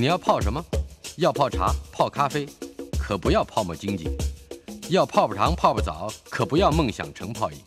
[0.00, 0.64] 你要泡什么？
[1.18, 2.48] 要泡茶、泡咖啡，
[2.98, 4.08] 可不要泡沫经济；
[4.88, 7.58] 要泡泡糖、泡泡澡，可不要梦想成泡影；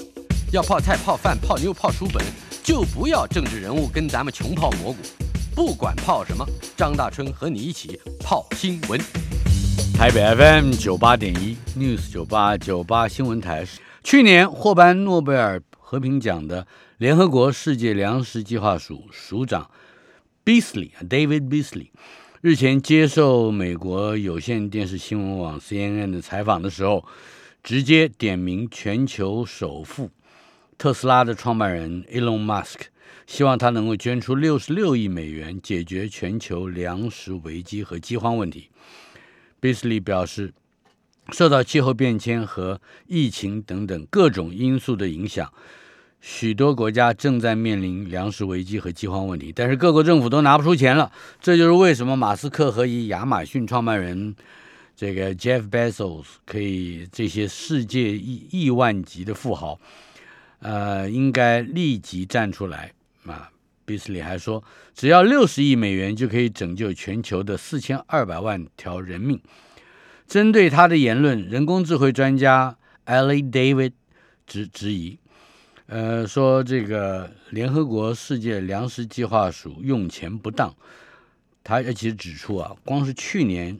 [0.51, 2.25] 要泡菜、泡饭、泡妞、泡书本，
[2.63, 4.97] 就不要政治人物跟咱们穷泡蘑菇。
[5.53, 6.43] 不管泡什么，
[6.75, 8.99] 张大春和你一起泡新闻。
[9.95, 13.63] 台北 FM 九八点一 News 九八九八新闻台，
[14.03, 16.65] 去年获颁诺贝尔和平奖的
[16.97, 19.69] 联合国世界粮食计划署署长
[20.43, 21.91] Beasley David Beasley
[22.43, 27.05] 日前接受美国有线电视新闻网 CNN 的采访的时候，
[27.63, 30.11] 直接点名全球首富
[30.77, 32.87] 特斯拉的创办人 Elon Musk，
[33.25, 38.67] 希望他能够捐出六十六亿美元，解决全球粮食危机和饥荒问题。
[39.61, 40.53] Beasley 表示，
[41.31, 45.49] 受到气候变迁和疫情等等各种因素的影响，
[46.25, 51.11] 许多国家正在面临粮食危机和饥荒问题，但是各国政府都拿不出钱了。
[51.41, 54.33] 这就是为什么马斯克和以亚马逊创办人
[54.95, 59.77] 这个 Jeff Bezos 可以这些世界亿亿万级的富豪，
[60.59, 62.93] 呃，应该立即站出来
[63.25, 63.49] 啊。
[63.83, 64.63] 比斯里还说，
[64.95, 69.37] 只要六十亿美元就可以拯救全球的四千二百万条人命。
[70.25, 73.91] 针对他的言论，人工智慧专家 Ellie David
[74.47, 75.19] 质质疑，
[75.93, 80.73] 呃，说这个联合国世界粮食计划署用钱不当。
[81.63, 83.77] 他其实指出啊，光是去年，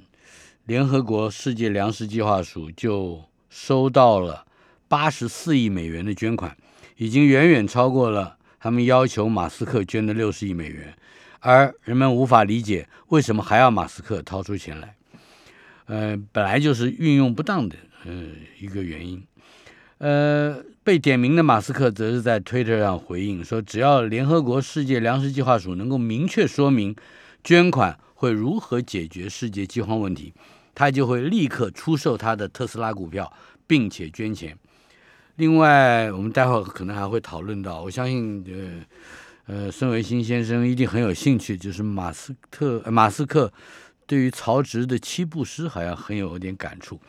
[0.65, 4.45] 联合国世界粮食计划署就收到了
[4.87, 6.55] 八十四亿美元的捐款，
[6.97, 8.37] 已经远远超过了。
[8.59, 10.95] 他们要求马斯克捐的六十亿美元，
[11.39, 14.95] 而人们无法理解为什么还要马斯克掏出钱来。
[15.85, 17.75] 呃，本来就是运用不当的，
[18.05, 18.13] 呃，
[18.59, 19.25] 一个原因。
[19.97, 26.93] 呃，被点名的马斯克则是在推特上回应说，只要联合国世界粮食计划署能够明确说明
[27.41, 30.33] 捐款会如何解决世界饥荒问题，
[30.75, 33.31] 他就会立刻出售他的特斯拉股票，
[33.65, 34.57] 并且捐钱。
[35.37, 38.85] 另外，我们待会儿可能还会讨论到，我相信，
[39.47, 43.51] 呃，呃，孙维新先生一定很有兴趣，就是马斯特马斯克
[44.05, 46.99] 对于曹植的七步诗好像很有点感触。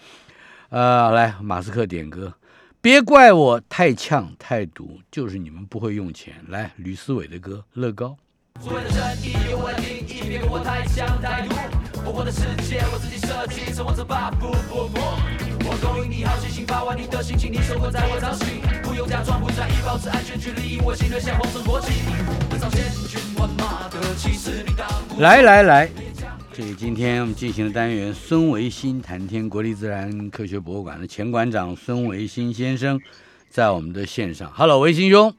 [0.70, 2.32] 呃，来，马斯克点歌，
[2.84, 6.34] 别怪我太呛太毒，就是你们不会用钱。
[6.48, 8.14] 来，吕思伟的歌《乐高》。
[15.66, 22.02] 我供应你好奇心，把玩你的心情，你生活在我掌心，不用假装不在意，保持安全距离，我心热像红色国旗。
[25.18, 25.88] 来来来，
[26.56, 33.00] 这里今天我们进行的单元，孙维新谈天，国立自然科学博物馆的前馆长孙维新先生
[33.48, 34.48] 在我们的线上。
[34.54, 35.34] Hello，维新兄。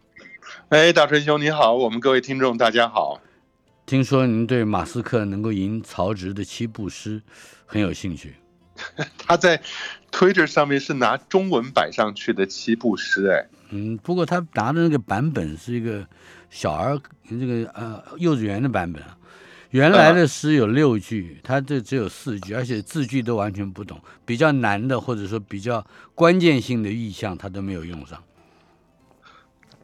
[0.68, 3.22] 哎，大春兄你好，我们各位听众大家好。
[3.86, 7.22] 听说您对马斯克能够赢曹植的七步诗
[7.66, 8.36] 很有兴趣。
[9.18, 9.62] 他在
[10.12, 16.06] Twitter 上面是拿中文摆上去的七步诗，哎，嗯，不过他拿的那个版本是一个
[16.50, 17.00] 小儿
[17.30, 19.18] 这个呃幼稚园的版本啊，
[19.76, 28.24] 原来的诗有六句，他这只有四句，而且字句都完全不懂，比较难的或者说比较关键性的意象他都没有用上。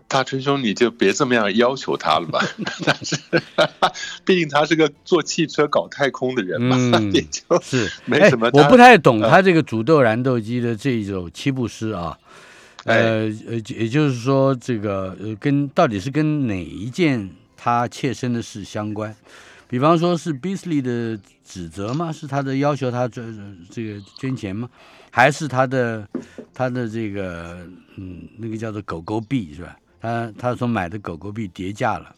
[0.08, 2.42] 大春兄，你就别这么样要求他了吧。
[2.86, 3.18] 但是，
[4.24, 6.78] 毕竟他是个做汽车、搞太空的人嘛，
[7.12, 8.50] 也就是 没什么。
[8.54, 12.18] 我不太懂他这个煮豆燃豆机的这一首七步诗啊。
[12.86, 19.14] 呃呃，也就是说，这个呃，跟到底是跟哪一件他切身的事相关？
[19.72, 22.12] 比方说是 Beasley 的指责吗？
[22.12, 24.70] 是他的要求他捐这个捐钱吗？
[25.10, 26.06] 还是他的
[26.54, 27.66] 他的这个
[27.96, 29.78] 嗯，那个叫做狗狗币是吧？
[30.02, 32.14] 他他所买的狗狗币跌价了，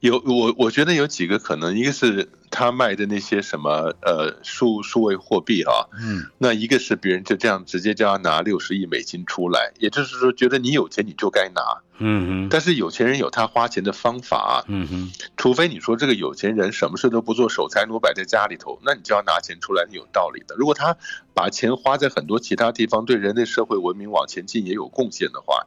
[0.00, 11.60] 有我我觉得有几个可能，一个是他卖的那些什么呃数数位货币啊，嗯，那一个是别人就这样直接叫他拿六十亿美金出来，也就是说觉得你有钱你就该拿，
[11.98, 20.54] 嗯哼，但是有钱人有他花钱的方法，嗯哼，除非你说这个有钱人什么事都不做，守财奴摆在家里头，那你就要拿钱出来有道理的。
[20.54, 20.96] 如果他
[21.34, 25.66] 把钱花在很多其他地方，对人类社会文明往前进也有贡献的话。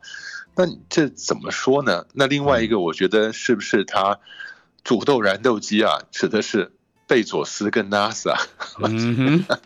[0.55, 2.05] 那这怎么说呢？
[2.13, 4.19] 那另外一个，我觉得是不是他
[4.83, 6.71] 煮豆燃豆机啊，指的是
[7.07, 8.35] 贝佐斯跟 NASA？
[8.83, 9.57] 嗯哼，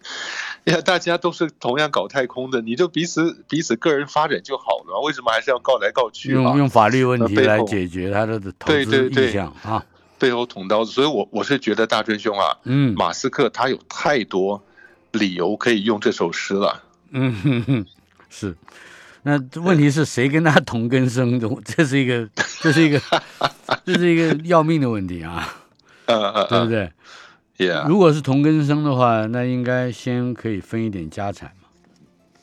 [0.72, 6.32] 呀，大家都是同样搞太空的，你就彼此彼此个人发展就好了，为什么还是要告来告去？
[6.32, 9.84] 用用法律问题来解决他的投资意向啊？
[10.20, 14.64] 背后捅刀子，所以我我是觉得大春兄啊，嗯，马斯克他有太多
[15.12, 16.84] 理由可以用这首诗了。
[17.10, 17.86] 嗯哼哼，
[18.30, 18.56] 是。
[19.24, 21.48] 那问题是谁跟他同根生的？
[21.64, 22.28] 这是一个，
[22.60, 23.02] 这是一个，
[23.86, 25.48] 这是一个要命的问题啊！
[26.50, 26.92] 对不对？
[27.62, 27.88] ，Yeah。
[27.88, 31.68] 如果是同根生的话，那应该先可以分一点家产嘛。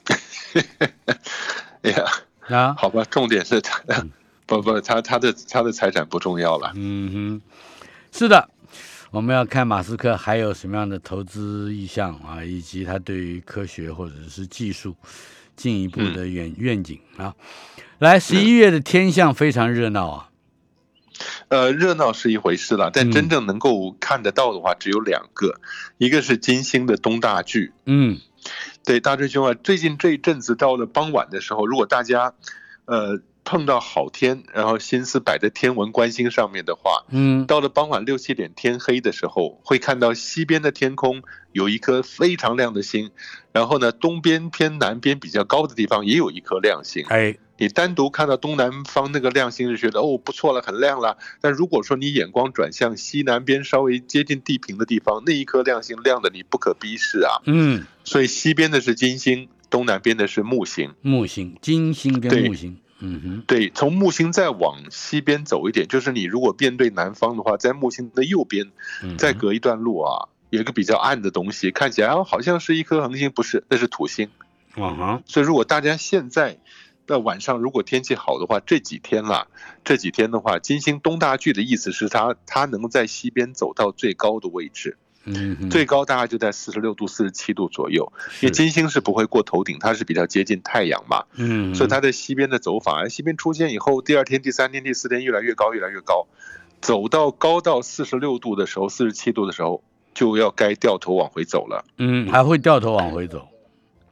[1.82, 2.04] 哎呀，
[2.48, 3.82] 啊，好吧，重点是他，
[4.46, 6.72] 不不，他他的他的财产不重要了。
[6.74, 7.42] 嗯哼，
[8.12, 8.48] 是的，
[9.10, 14.96] 我们要看马斯克还有什么样的投资意向啊，以及他对于科学或者是技术
[15.54, 17.34] 进一步的愿愿景啊。
[17.98, 20.27] 来，十一月的天象非常热闹啊。
[21.48, 25.60] 呃，热闹是一回事了，但真正能够看得到的话，只有两个，
[25.96, 27.72] 一个是金星的东大距。
[27.86, 28.18] 嗯，
[28.84, 32.34] 对，大师兄啊，最近这一阵子到了傍晚的时候，如果大家
[32.84, 41.22] 呃碰到好天，然后心思摆在天文观星上面的话，嗯，到了傍晚六七点天黑的时候，会看到西边的天空
[41.52, 43.10] 有一颗非常亮的星，
[43.52, 47.04] 然后呢，东边偏南边比较高的地方也有一颗亮星。
[47.08, 47.36] 哎。
[47.60, 51.18] 你单独看到东南方那个亮星，就觉得哦不错了，很亮了。
[51.40, 57.42] 但如果说你眼光转向西南边稍微接近地平的地方，那一颗亮星亮的你不可逼视啊。
[57.46, 60.94] 嗯，所以西边的是金星，东南边的是木星。
[61.02, 62.78] 木星、金星跟木星。
[63.00, 63.42] 嗯哼。
[63.48, 68.70] 对，从木星再往西边走一点，就是你如果面对南方的话，在木星的右边，
[69.18, 74.28] 再隔一段路啊，有一个比较暗的东西，看起来好像是一颗恒星，不是，那是土星。
[74.76, 75.22] 啊哈。
[75.26, 76.58] 所以如果大家现在。
[77.08, 79.46] 那晚上如果天气好的话，这几天啦，
[79.82, 88.12] 这几天的话，金星东大距的意思是它它能在西边走到最高的位置，嗯，最高大概就在四十六度、四十七度左右，
[88.42, 96.26] 因为金星是不会过头顶，它是比较接近太阳嘛，嗯，所以它在西边的走法，西边出现以后，第二天、第三天、第四天越来越高，越来越高，
[96.82, 99.82] 走到高到四十六度的时候、四十七度的时候，
[100.12, 103.48] 就要该掉头往回走了，嗯，还会掉头往回走。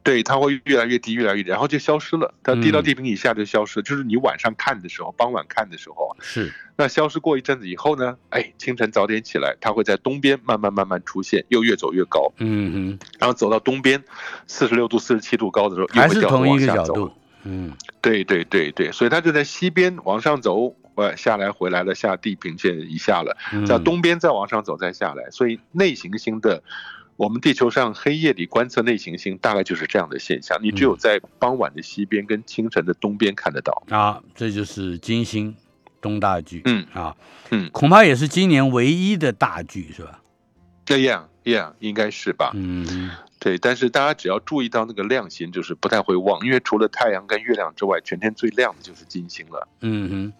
[0.07, 2.33] 对，它会越来越低，越来越低，然后就消失了。
[2.41, 6.15] 它低到地平以下就消失，就是你晚上看的时候，傍晚看的时候啊。
[6.21, 6.53] 是。
[6.77, 8.15] 那消失过一阵子以后呢？
[8.29, 12.31] 哎，清晨早点起来，它会在东边慢慢慢慢出现，又越走越高。
[12.37, 12.99] 嗯嗯。
[13.19, 14.01] 然后走到东边，
[14.47, 17.11] 四十六度、四十七度高的时候，还是同一个角度。
[17.43, 23.35] 嗯，对对对对，所以它就在西边往上走，呃，下来回来了，下地平线以下了，
[23.67, 25.29] 在东边再往上走，再下来。
[25.31, 26.63] 所以内行星的。
[27.17, 30.57] 我们地球上黑夜里观测内行星，大概就是这样的现象。
[30.61, 35.55] 你只有在傍晚的西边跟清晨的东边看得到啊，这就是金星
[35.99, 36.61] 东大距。
[36.65, 37.15] 嗯啊，
[37.49, 40.21] 嗯，恐怕也是今年唯一的大距，是吧？
[40.85, 42.51] 这样，yeah，应该是吧？
[42.53, 43.09] 嗯，
[43.39, 43.57] 对。
[43.57, 49.67] 但是大家只要注意到那个亮星，就是不太会忘，因为除了太阳跟月亮之外，全天最亮的就是金星了。
[49.81, 50.33] 嗯哼，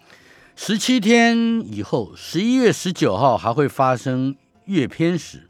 [0.54, 4.36] 十七天以后，十一月十九号还会发生
[4.66, 5.47] 月偏食。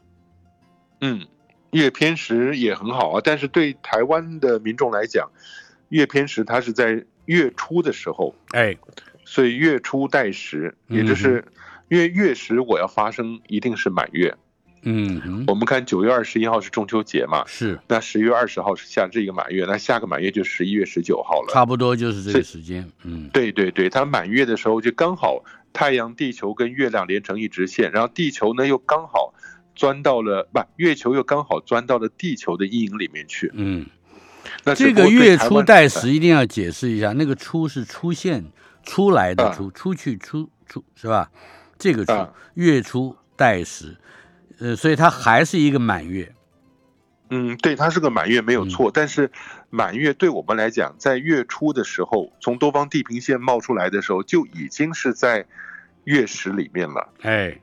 [1.01, 1.25] 嗯，
[1.71, 5.29] 月偏食也很好啊，但是对台湾的民众来讲，
[5.89, 8.75] 月偏食它是在月初的时候，哎，
[9.23, 11.45] 所以月初待食，也就是
[11.89, 14.35] 因为月食我要发生一定是满月。
[14.81, 22.89] 嗯，我们看九月二十一号是中秋节嘛，是，那十月二十号是下这一个满月，那下个满月就十一月十九号了，差不多就是这个时间。
[23.03, 25.43] 嗯，对对对，它满月的时候就刚好
[25.73, 29.33] 太阳、地球跟月亮连成一直线，然后地球呢又刚好。
[29.79, 33.49] 钻到了不，月球又刚好钻到了地球的阴影里面去。
[33.53, 33.85] 嗯，
[34.65, 38.43] 那这个月初代时一定要解释一下，那个“出”是出现
[38.83, 41.31] 出来的“出”，出去出出是吧？
[41.77, 42.13] 这个“出”
[42.55, 43.95] 月初代时，
[44.59, 46.35] 呃，所以它还是一个满月。
[47.29, 49.31] 嗯，对，它是个满月没有错，但是
[49.69, 55.45] 满月对我们来讲，在月初的时候，从东方地平线冒出来的时候，就已经是在
[56.03, 57.13] 月食里面了。
[57.21, 57.61] 哎。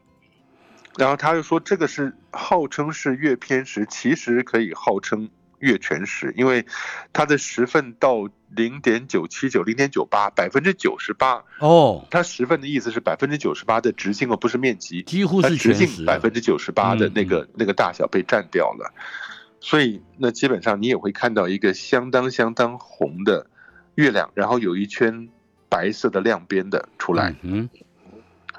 [0.99, 6.65] 然后他又说，这个是号称是月偏食，其实可以号称月全食，因为
[7.13, 12.07] 它的食分到零点九七九、零点九八，百分之九十八哦。
[12.11, 18.93] 它食分的意思是百分之九十八的直径而不是面积，几乎是直径百分之九十八的那个那个大小被占掉了，
[19.61, 23.47] 所以那基本上你也会看到一个相当相当红的
[23.97, 25.29] 月亮，然后有一圈
[25.69, 27.35] 白色的亮边的出来。
[27.43, 27.69] 嗯。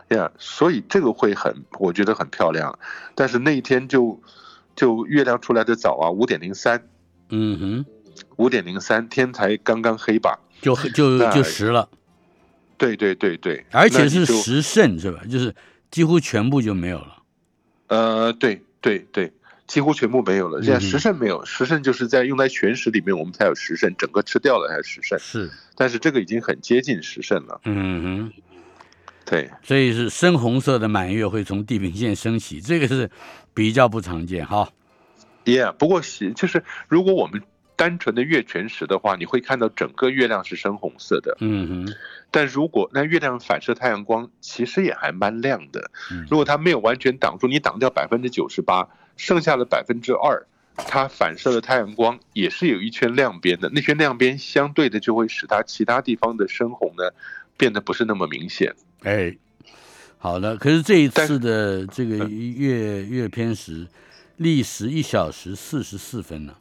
[0.09, 2.79] 呀，所以这个会很，我觉得很漂亮，
[3.13, 4.21] 但是那一天就
[4.75, 6.87] 就月亮出来的早啊，五点零三，
[7.29, 7.85] 嗯哼，
[8.37, 11.89] 五点零三天才刚刚黑吧，就就就实了，
[12.77, 15.21] 对对对对，而且是时甚是吧？
[15.29, 15.53] 就是
[15.91, 17.23] 几乎全部就没有了，
[17.87, 19.33] 呃，对对对，
[19.67, 20.63] 几乎全部没有了。
[20.63, 28.33] 现在时甚没有，时甚就是在用在全食里面，我们才有时甚，整个吃掉了才时甚，是，但是这个已经很接近时甚了，嗯哼。
[29.29, 33.11] 对，所以是深红色的满月会从地平线升起，这个是
[33.53, 34.69] 比较不常见哈。
[35.43, 35.99] Yeah，不过
[36.33, 37.43] 就是如果我们
[37.75, 41.35] 单纯的月全食的话，你会看到整个月亮是深红色的。
[41.41, 41.93] 嗯哼。
[42.31, 45.91] 但如果那月亮反射太阳光，其实也还蛮亮的。
[46.29, 53.69] 如果它没有完全挡住，你挡掉百分之九十八，剩下的百分之二，它反射的太阳光也是有一圈亮边的。
[53.73, 57.11] 那圈亮边相对的就会使它其他地方的深红呢
[57.57, 58.73] 变得不是那么明显。
[59.03, 59.35] 哎，
[60.17, 60.57] 好的。
[60.57, 63.87] 可是这一次的这个月月偏食，
[64.37, 66.55] 历时一小时四十四分呢。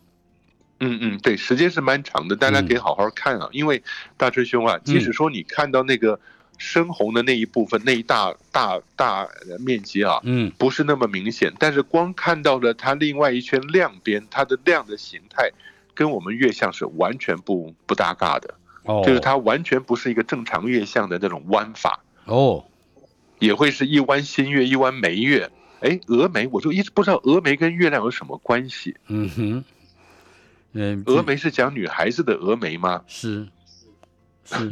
[0.80, 3.48] 嗯嗯，对，时间是蛮长的，大家可以好好看啊。
[3.52, 3.82] 因为
[4.18, 6.20] 大师兄啊，即使说你看到那个
[6.58, 9.26] 深红的那一部分，那一大大大
[9.58, 15.50] 面积啊，嗯，不是那么明显，但是光看到了它另外一圈亮边，它的亮的形态
[15.94, 22.64] 跟我们月相是完全不不搭嘎的，哦，就是它完全不是一个正常月相的那种弯法，哦，
[23.38, 25.50] 也会是一弯新月，一弯眉月。
[25.80, 28.96] 哎，峨眉，我就一直不知道峨眉跟月亮有什么关系。
[29.08, 29.64] 嗯哼。
[30.72, 33.02] 嗯，峨眉是讲女孩子的峨眉吗？
[33.06, 33.46] 是，
[34.44, 34.70] 是，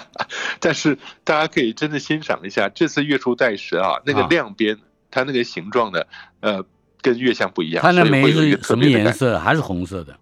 [0.60, 4.78] 但是大家可以真的欣赏一下这次月初带时啊，那个亮边，
[5.10, 6.06] 它那个形状的，
[6.40, 6.64] 呃，
[7.00, 7.82] 跟月相不一样。
[7.82, 9.38] 它那眉是什么颜色？
[9.38, 10.18] 还是红色的？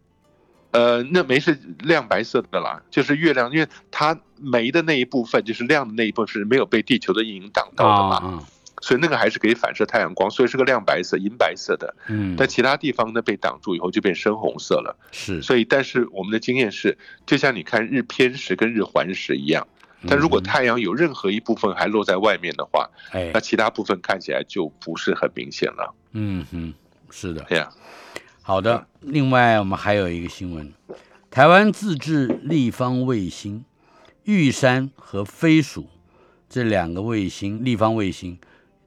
[0.76, 8.46] 呃，那煤是亮白色的啦，就是月亮，因为它煤的那一部分就是亮的那一部分是没有被地球的阴影挡到的嘛。
[8.82, 11.96] 所以那个还是可以反射太阳光，所以是个亮白色、银白色的。
[12.08, 14.94] 嗯，但其他地方呢被挡住以后就变深红色了。
[15.12, 19.66] 是，所以但是我们的经验是，就像你看日偏食跟日环食一样，
[20.06, 25.94] 但如果太阳有任何一部分还落在外面的话，哎，那其他部分看起来就不是很明显了。
[26.12, 26.74] 嗯哼，
[27.10, 27.42] 是的。
[27.48, 27.70] 对呀，
[28.46, 28.86] 好的。
[29.00, 30.72] 另外我们还有一个新闻，
[31.32, 33.64] 台湾自制立方卫星
[34.22, 35.88] 玉山和飞鼠
[36.48, 38.38] 这两个卫星立方卫星。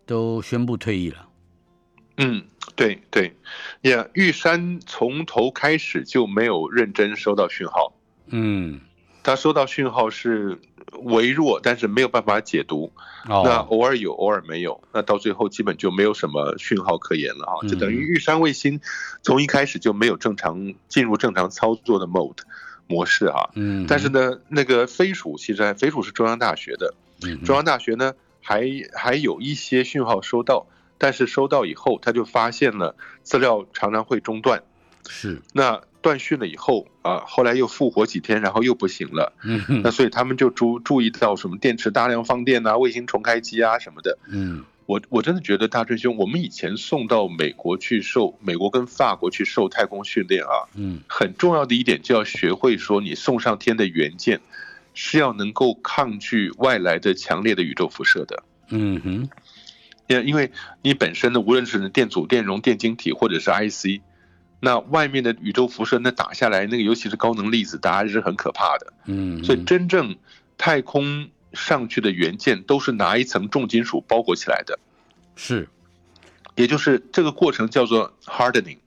[0.05, 1.27] 都宣布退役了。
[2.17, 2.43] 嗯，
[2.75, 3.35] 对对，
[3.81, 7.93] 呀，玉山从头开始就没有认真收到讯号。
[8.25, 8.81] 嗯，
[9.21, 10.59] 他收到讯号是
[10.99, 12.91] 微弱，但是没有办法解读。
[13.27, 14.81] 那偶尔有，偶尔没有。
[14.93, 18.79] 那到最后基本就没有什么讯号可言了啊，就等于玉山卫星
[19.21, 22.37] 从一开始就没有正常进入正常操作的 mode
[22.87, 23.49] 模式啊。
[23.55, 26.93] 嗯，但是呢，那个飞鼠其实飞鼠是中央大学的，
[27.43, 28.13] 中央大学呢。
[28.41, 28.63] 还
[28.93, 30.65] 还有一些讯号收到，
[30.97, 34.63] 但是收到以后，他就发现了资料常常会中断。
[35.07, 39.33] 是，那断讯了以后啊，后来又复活几天，然后又不行了。
[39.43, 44.17] 嗯，那所以他们就注注意到什么电池大量放电啊，卫星重开机啊什么的。
[44.31, 54.41] 嗯，我我真的觉得大春兄，我们以前送到美国去受美国跟法国去受太空训练啊，嗯，很重要的一点就要学会说你送上天的元件。
[54.95, 59.29] 是要能够抗拒外来的强烈的宇宙辐射的，嗯哼，
[60.07, 60.51] 因因为
[60.81, 64.01] 你本身的无论是电阻、电容、电晶体或者是 IC，
[64.59, 70.17] 那外面的宇宙辐射那打下来，那个尤其是高能粒子，大家是很可怕的，嗯，所以真正
[70.57, 74.79] 太空上去的元件都是拿一层重金属包裹起来的，
[75.35, 75.67] 是，
[76.55, 78.79] 也就是这个过程叫做 hardening。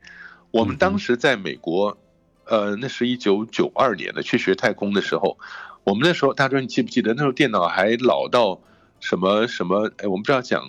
[0.50, 1.96] 我们当时在美国，
[2.44, 5.38] 呃，那是一九九二年的去学太空的时候。
[5.84, 8.60] 我们那时候，大专你记不记得那时候电脑还老到
[9.00, 9.90] 什么什么？
[9.96, 10.62] 哎，我们不知道讲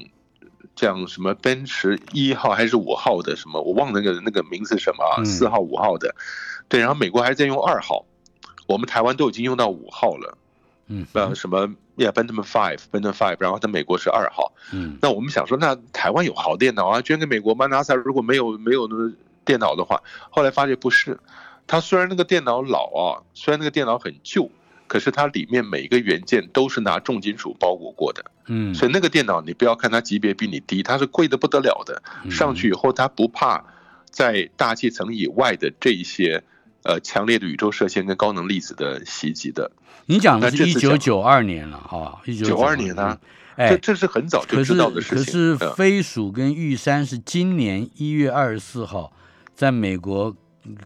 [0.75, 3.62] 讲什么奔驰一号还是五号的什么？
[3.62, 5.24] 我忘了那个那个名字什么啊？
[5.24, 6.15] 四号五号的，
[6.68, 8.06] 对，然后美国还在用二号，
[8.68, 10.38] 我们台湾都已经用到五号了。
[10.88, 14.51] 嗯，呃，什么？Yeah，Benjamin Five，Benjamin Five，然后在美国是二号。
[14.72, 18.96] 嗯，那我们想说，那台湾有好电脑啊，捐给美国吗？NASA 如果没有没有那
[19.46, 21.20] 电脑的话，后来发觉不是，
[21.68, 24.50] 它虽然那个电脑老啊，虽然那个电脑很旧。
[24.94, 32.00] 可是它里面每一个元件都是拿重金属包裹过的，嗯，所以那个电脑你不要看它级别比你低，它是贵的不得了的。
[32.30, 33.66] 上去以后它不怕
[34.12, 36.44] 在大气层以外的这一些
[36.84, 39.72] 呃强烈的宇宙射线跟高能粒子的袭击的。
[40.06, 43.20] 你讲的是一九九二年了，哈，一九九二年呢？
[43.56, 45.26] 哎，这这是很早就知道的事情。
[45.26, 49.12] 可是飞鼠跟玉山是今年一月二十四号
[49.56, 50.36] 在美国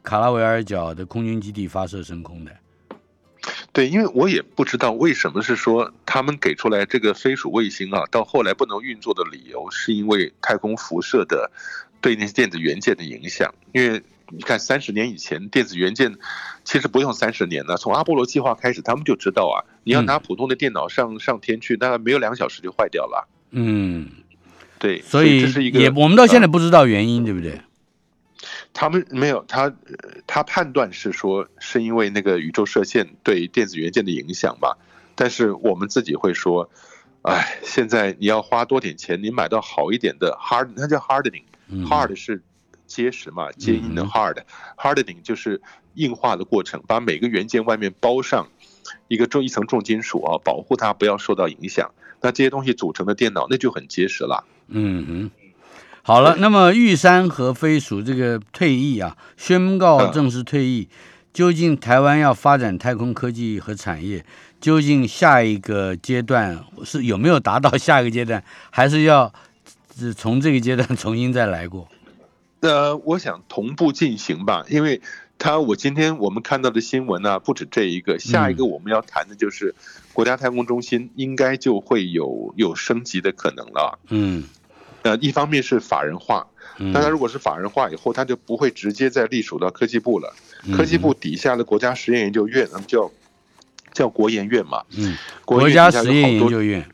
[0.01, 2.51] 卡拉维尔角的空军基地发射升空的。
[3.71, 11.51] 对，因为我也不知道为什么是说他们给出来这个飞鼠卫星啊，到后来不能运作的理由，是因为太空辐射的
[12.01, 13.53] 对那些电子元件的影响。
[13.73, 16.13] 因为你看，三十年以前电子元件
[16.63, 23.27] 其实不用三十年呢，从阿波罗计划开始，他们就知道啊，你要拿普通的电脑上上天去，大概没有两小时就坏掉了。
[23.51, 24.07] 嗯，
[24.79, 27.61] 对，所以这是一个也我们到现在不知道原因，对不对？
[28.79, 29.73] 他们没有他，
[30.27, 34.77] 他判断是说是因为那个宇宙射线对电子元件的影响吧。
[35.15, 36.69] 但是我们自己会说，
[37.23, 42.43] 哎，现在你要花多点钱，你买到好一点的 hard，那叫 hardening，hard 是
[42.85, 45.59] 结实嘛，坚硬的 hard，hardening 就是
[45.95, 48.47] 硬化的过程，把每个元件外面包上
[49.07, 51.89] 一个重一层重金属啊，保护它不要受到影响。
[52.21, 54.45] 那这些东西组成的电脑那就很结实了。
[54.67, 55.31] 嗯嗯，
[56.07, 60.87] 好了，那么玉山和飞鼠这个退役啊，宣告正式退役。
[61.33, 64.25] 究竟台湾要发展太空科技和产业，
[64.61, 69.33] 究竟下一个阶段是有没有达到下一个阶段，还是要
[70.15, 71.89] 从这个阶段重新再来过？
[72.61, 75.01] 呃，我想同步进行吧，因为
[75.37, 79.75] 他我今天我们看到的新闻呢，不止这一个，下一个我们要谈的就是
[80.13, 83.99] 国家太空中心应该就会有有升级的可能了。
[84.07, 84.45] 嗯，
[85.03, 86.47] 呃，一方面是法人化。
[86.93, 90.35] 但它如果是法人化以后，它就不会直接再隶属到科技部了。
[90.75, 93.11] 科技部底下的国家实验研究院，那么叫
[93.93, 94.83] 叫国研院嘛。
[94.95, 96.87] 嗯，国家实验研究院。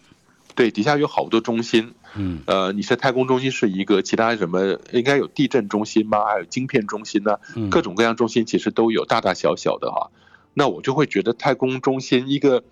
[0.56, 1.94] 对，底下有好多中心。
[2.16, 6.24] 嗯，呃，你是太空中心是一个，其他什么应该有地震中心吗？
[6.26, 7.38] 还有晶片中心呢？
[7.70, 10.12] 各种各样中心其实都有，大大小小的哈。
[10.54, 12.64] 那我就会觉得太空中心一个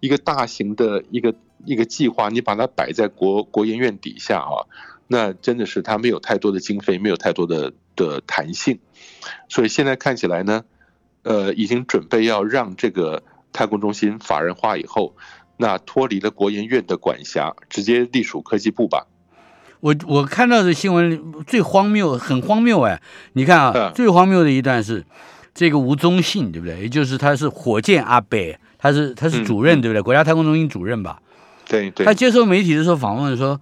[0.00, 1.32] 一个大型的一个
[1.64, 4.66] 一个计划，你把它摆在国国研院底下啊。
[5.08, 8.80] 那真的是它没有太多的经费，没有太多的的弹性，
[9.48, 10.64] 所以现在看起来呢，
[11.22, 13.22] 呃，已经准备要让这个
[13.52, 15.14] 太空中心法人化以后，
[15.58, 19.06] 那脱离了国研院的管辖，直接隶属科技部吧。
[19.78, 23.00] 我我看到的新闻最荒谬，很荒谬哎！
[23.34, 25.04] 你看啊，最荒谬的一段是
[25.54, 26.80] 这个吴宗信，对不对？
[26.80, 30.02] 也就是他是火箭阿北，他是他是主任，对不对？
[30.02, 31.22] 国家太空中心主任吧？
[31.68, 32.06] 对对。
[32.06, 33.60] 他接受媒体的时候访问说。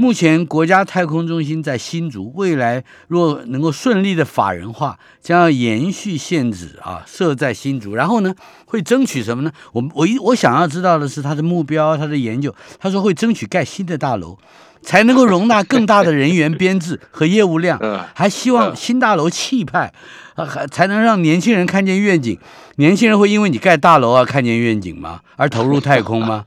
[0.00, 7.96] 目前国家太空中心在新竹，未来若能够顺利的法人化，将要延续限制啊，设在新竹。
[7.96, 8.32] 然后呢，
[8.66, 9.50] 会争取什么呢？
[9.72, 12.54] 我我一我想要知道的是他的目标，他的研究。
[12.78, 14.38] 他说会争取盖新的大楼，
[14.82, 17.80] 才能够容纳更大的人员 编制和业务量。
[18.14, 19.92] 还希望新大楼气派，
[20.36, 22.38] 啊，还才能让年轻人看见愿景。
[22.76, 25.22] 年轻人会因为你盖大楼啊看见愿景吗？
[25.34, 26.44] 而投入太空吗？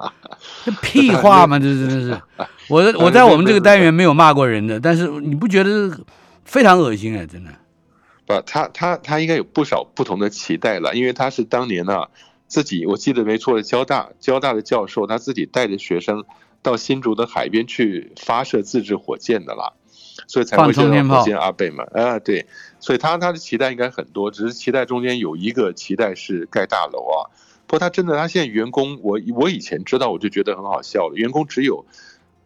[0.65, 1.58] 这 屁话嘛？
[1.58, 2.22] 这真的是。
[2.70, 6.00] 我我在我们这个 单元没有骂过人的，但是你不觉得
[6.46, 7.25] 非常恶心啊？
[7.25, 7.51] 真的，
[8.25, 12.05] 不，他他他应该有不少不同的期待了，因为他是当年呢
[12.48, 16.24] 自己，我记得没错的，交大交大的教授，他自己带着学生
[16.61, 19.74] 到新竹的海边去发射自制火箭的啦，
[20.27, 21.83] 所以才会叫火箭阿贝嘛。
[21.94, 22.46] 啊，对，
[22.79, 27.27] 所以他他的期待应该很多，只是期待中间有一个期待是盖大楼啊。
[27.72, 31.86] 不过他真的，他现在员工，我我以前知道我就觉得很好笑了，员工只有。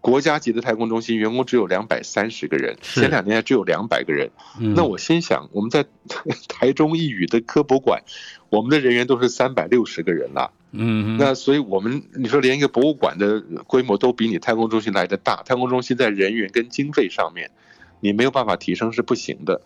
[0.02, 4.30] 国家级的太空中心员工只有两百三十个人，前两年还只有两百个人。
[4.60, 5.84] 那我心想，我们在
[6.48, 8.04] 台中一宇的科博馆，
[8.52, 10.52] 我们的人员都是三百六十个人了。
[10.74, 17.50] 嗯，那所以我们你说连一个博物馆的规模都比你太空中心来的大，太空中心在人员跟经费上面，
[18.00, 19.62] 你没有办法提升是不行的。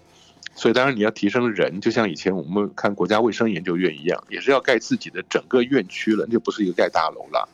[0.56, 7.48] 所以当然你要提升人，就像以前我们看国家卫生研究院一样，也是要盖自己的整个院区了，那就不是一个盖大楼了。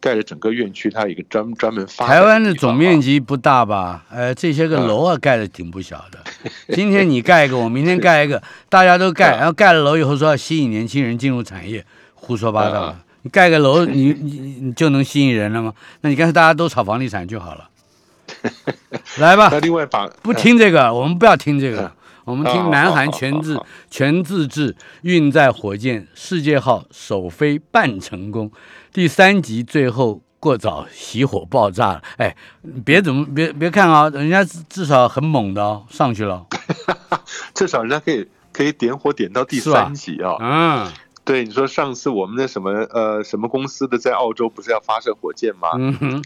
[0.00, 2.08] 盖了整个院区，它有一个专专门发。
[2.08, 4.04] 台湾的总面积不大吧？
[4.10, 6.18] 呃，这些个楼啊，盖的挺不小的。
[6.74, 12.96] 今天你盖一个，我明天盖一个，大家都盖，然后盖了楼以后说要吸引年轻人进入产业，胡说八道。
[13.22, 15.72] 你盖个楼，你你你就能吸引人了吗？
[16.00, 17.68] 那你干脆大家都炒房地产就好了。
[19.18, 19.50] 来吧。
[19.52, 21.92] 那另外把不听这个，我们不要听这个，
[22.24, 28.50] 我们听南韩全自全自制运载火箭世界号首飞半成功。
[28.92, 32.36] 第三集最后过早熄火爆炸了，哎，
[32.84, 36.46] 别怎么别别看啊，人家至少很猛的哦，上去了，
[37.54, 40.92] 至少人家可以可以点火点到第三集啊，嗯，
[41.24, 45.68] 对，你说上次我们的什么呃什么公司的在澳洲不是要发射火箭吗？
[45.76, 46.24] 嗯哼，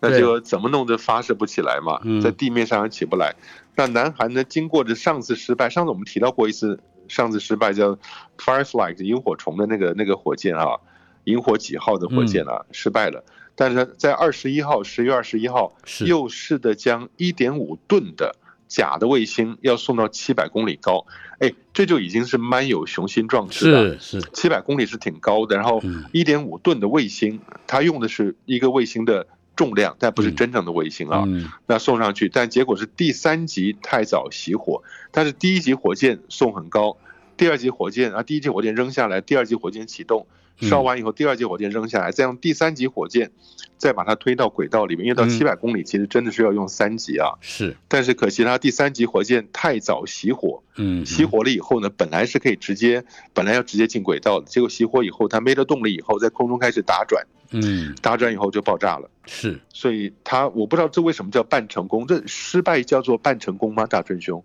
[0.00, 3.34] 那就怎么弄都发射不起来嘛，在地面上也起不来。
[3.76, 7.96] 那南韩呢，经过这上次失败，上次我们提到过一次，上次失败叫
[8.38, 10.78] Firefly 萤火虫的那个那个火箭啊。
[11.24, 13.24] 萤火几号的火箭啊，失败了。
[13.56, 18.36] 但是在二十一号，十月二十一号，又试的将一点五吨的
[18.68, 21.04] 假的卫星要送到七百公里高。
[21.40, 23.98] 哎，这就已经是蛮有雄心壮志了。
[23.98, 25.56] 是是，七百公里是挺高的。
[25.56, 31.24] 然后一点五吨的卫星，它用的是一个卫星的重量，但不是真正的卫星啊。
[31.26, 34.82] 嗯那送上去，但结果是第三级太早熄火。
[35.10, 36.96] 但是第一级火箭送很高，
[37.36, 40.26] 第二级火箭啊，第一级火箭扔下来，第二级火箭启动。
[40.58, 43.30] 烧完以后，第二级火箭扔下来，再用第三级火箭
[43.76, 47.36] 再把它推到轨道里面，因为到七百公里其实真的是要用三级啊。
[47.42, 59.08] 是，但是可惜它第三级火箭太早熄火，嗯，熄火了以后呢，本来是可以直接，本来要直接进轨道的，结果熄火以后它没了动力以后，在空中开始打转，嗯，打转以后就爆炸了。
[59.26, 63.86] 是，所以他我不知道这为什么叫半成功，这失败叫做半成功吗？
[63.86, 64.42] 大春兄。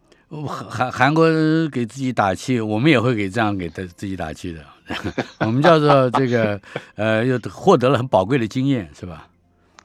[0.47, 1.27] 韩韩国
[1.69, 4.65] 给自己打气，我们也会给这样给他自己打气的。
[5.39, 6.59] 我们叫做这个
[6.95, 9.27] 呃，又获得了很宝贵的经验，是吧？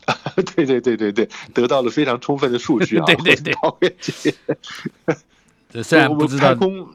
[0.55, 3.05] 对对对对对，得到了非常充分的数据啊！
[3.07, 4.35] 对对对，宝贵经验。
[5.69, 6.89] 这虽然不知道太空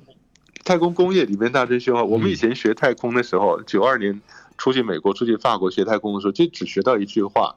[0.64, 4.22] 太空工业里面大真兄啊，我们以前学太空的时候，九二年
[4.62, 7.56] 出去美国、出去法国学太空的时候，就只学到一句话。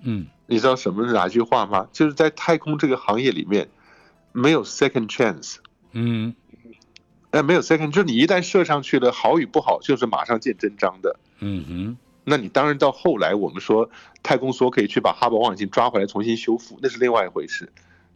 [0.00, 1.88] 嗯，你知道什么是哪句话吗？
[1.92, 3.68] 就是在太空这个行业里面，
[4.32, 5.56] 没有 second chance。
[5.90, 6.34] 嗯，
[7.32, 11.20] 哎，没有 second，就是你一旦射上去了，好与不好就是马上见真章的。
[11.40, 13.90] 嗯哼，那你当然到后来，我们说
[14.22, 17.70] 太空梭可以去把哈勃望远镜抓回来重新修复，那是另外一回事。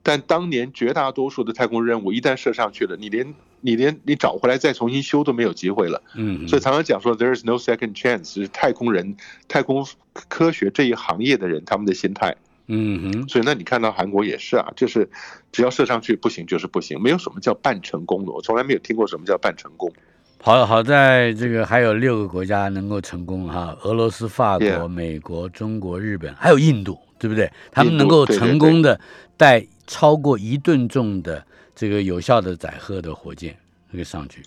[0.09, 6.01] 但当年绝大多数的太空任务一旦射上去了，你连你连你找回来再重新修都没有机会了。
[6.15, 9.17] 嗯，所以常常讲说 there is no second chance，是太空人、
[9.49, 9.85] 太空
[10.29, 12.37] 科学这一行业的人他们的心态。
[12.69, 15.11] 嗯哼，所以那你看到韩国也是啊，就是
[15.51, 19.93] 只要射上去不行就是不行，没有什么叫半成功的，我从来没有听过什么叫半成功。
[20.41, 27.51] 好，好在这个还有六个国家能够成功哈，俄罗斯、法国、美国、中国、日本，还有印度，对不对？
[27.73, 29.01] 他们能够成功的
[29.37, 29.67] 带。
[29.87, 33.57] 超过一吨重的这个有效的载荷的火箭，
[33.91, 34.43] 那个上去。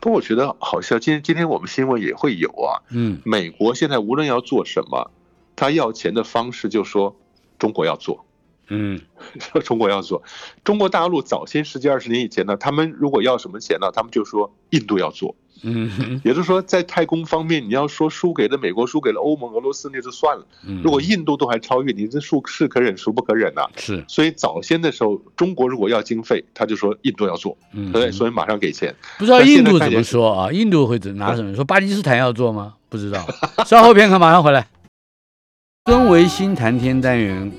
[0.00, 2.82] 不过我觉得好像今天今天我们新闻也会有啊。
[2.90, 5.10] 嗯，美国现在无论要做什么，
[5.54, 7.16] 他要钱的方式就说
[7.58, 8.25] 中国要做。
[8.68, 9.00] 嗯，
[9.38, 10.22] 说 中国要做。
[10.64, 15.34] 中国大陆早先十几二十年以前呢，他们如果要什么钱呢，他们就说印度要做。
[15.62, 20.46] 嗯，也就是说，在太空方面，你要说输给了美国，输给了欧盟、俄罗斯，那就算了。
[20.84, 23.62] 如果印度都还超越你，这孰是可忍，孰不可忍呐？
[23.74, 24.04] 是。
[24.06, 27.56] 所以早先的时候，中国如果要经费，他就说印度要做，
[27.90, 28.94] 对，所以马上给钱。
[29.18, 30.52] 不知道印度怎么说啊？
[30.52, 31.64] 印度会拿什么说？
[31.64, 32.74] 巴基斯坦要做吗？
[32.90, 33.26] 不知道。
[33.64, 34.68] 稍后片刻，马上回来。
[35.88, 37.50] 孙维新谈天单元，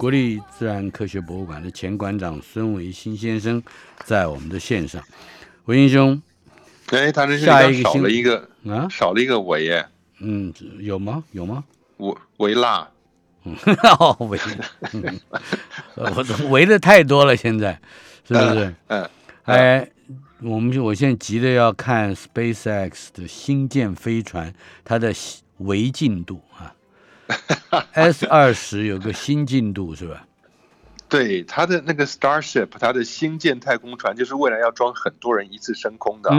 [0.00, 3.62] 国立自然科学博物馆的前馆长孙维新先生
[4.06, 5.04] 在我们的线上，
[5.66, 6.22] 维新兄。
[6.86, 9.86] 哎，他这是少了一个啊，少了一个维耶。
[10.20, 11.22] 嗯，有吗？
[11.32, 11.62] 有吗？
[11.98, 12.88] 维维蜡。
[13.98, 14.40] 哦， 维，
[15.96, 17.78] 我围的太多了，现在
[18.26, 18.74] 是不是？
[18.86, 19.06] 嗯。
[19.44, 19.86] 哎，
[20.40, 25.12] 我们我现在急着要看 SpaceX 的星舰飞船，它的
[25.58, 26.74] 维进度啊。
[27.92, 30.26] S 二十有个新进度是吧？
[31.08, 36.36] 对，它的那个 Starship，它的星舰太空船，就是未来要装很多人一次升空的啊，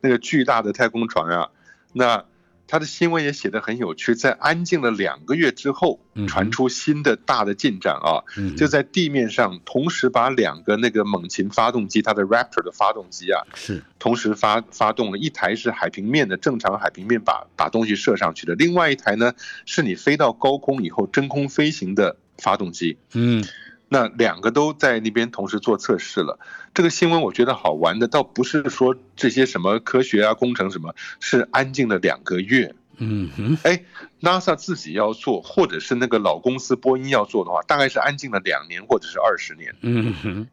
[0.00, 1.48] 那个巨大的太空船啊。
[1.92, 2.24] 那
[2.68, 8.22] 它的新闻也写得很有趣，在安静了两个月之后，传出新的大的进展啊，
[8.56, 19.32] 就在地面上同时把两个那个猛禽发动机，它的 Raptor 的发动机啊，是同时发发动了，一台是海平面的正常海平面把把东西射上去的，另外一台呢
[19.64, 23.42] 是你飞到高空以后真空飞行的发动机，嗯。
[23.88, 26.38] 那两个都在那边同时做测试了。
[26.74, 32.74] 这个新闻我觉得好玩的，倒不是说这些什么科学啊、工程什么，是安静了两个月。
[33.00, 33.84] 嗯哼，哎
[34.20, 39.72] ，NASA 自己要做，或者是那个老公司波音要做的话，大概是安静了两年或者是二十年。
[39.82, 40.46] 嗯哼，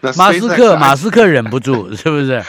[0.00, 2.42] 那马斯克马斯克忍不住 是不是？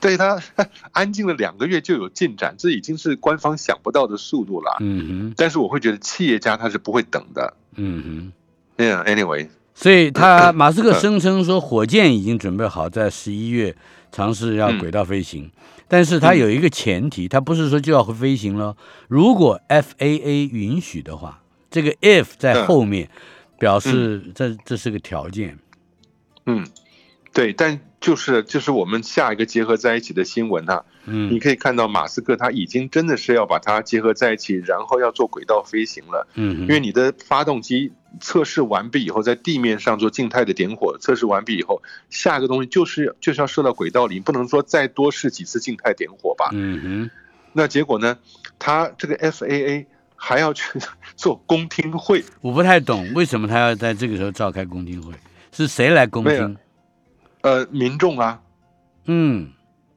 [0.00, 0.40] 对他
[0.92, 4.76] 安静了两个月就有进展，这已经是官方想不到的速度了。
[4.80, 7.54] 嗯哼，但是我会觉得企业家他是不会等的。
[7.76, 8.32] 嗯
[8.76, 9.48] 哼，Yeah，Anyway。
[9.78, 13.76] 所以他马斯克声称说，火箭已经准备好在十一月
[14.10, 15.52] 尝试要轨道飞行，
[15.86, 18.76] 但是他有一个前提，他不是说就要会飞行了。
[19.06, 23.08] 如果 FAA 允许的话，这个 if 在后面
[23.56, 25.56] 表示这这是个条件。
[26.46, 26.66] 嗯，
[27.32, 36.26] 对，但就是就是我们下一个结合在一起的新闻啊，嗯，你可以看到马斯克他已经真的是要把它结合在一起，然后要做轨道飞行了。
[36.34, 37.92] 嗯，因为你的发动机。
[38.20, 40.96] 测试完毕以后，在地面上做静态的点火。
[40.98, 46.50] 测试完毕以后，下一个东西就是就是要射到轨道里，不能说再多试几次静态点火吧？
[46.52, 47.10] 嗯哼。
[47.52, 48.18] 那结果呢？
[48.58, 50.64] 他这个 FAA 还要去
[51.16, 52.24] 做公听会。
[52.40, 55.12] 我不太懂为什么他要在这个时候召开公听会？
[55.52, 56.56] 是谁来公听？
[57.42, 58.40] 呃，民众啊。
[59.06, 59.52] 嗯，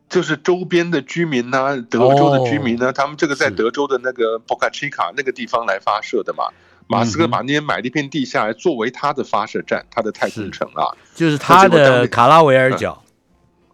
[0.10, 6.46] 就是周边的居民呐，德州的居民呢，他们这个在德州的那个 Boca Chica 那个地方来发射的嘛。
[6.92, 13.02] 马斯克把那边买了一片地下来，作为他的发射站，他的太空城啊，就是他的卡拉维尔角。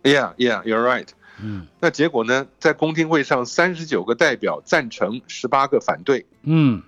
[0.04, 1.08] Yeah, yeah, you're right.
[1.42, 2.48] 嗯，那结果呢？
[2.60, 6.26] 在公听会上，三十九个代表赞成，十八个反对。
[6.44, 6.84] 嗯，